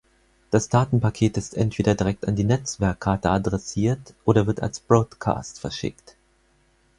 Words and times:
Das 0.49 0.67
Datenpaket 0.67 1.37
ist 1.37 1.53
entweder 1.55 1.93
direkt 1.93 2.27
an 2.27 2.35
die 2.35 2.43
Netzwerkkarte 2.43 3.29
adressiert 3.29 4.15
oder 4.25 4.47
wird 4.47 4.63
als 4.63 4.79
Broadcast 4.79 5.59
verschickt. 5.59 6.15